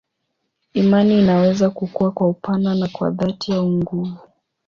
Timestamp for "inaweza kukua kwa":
1.19-2.27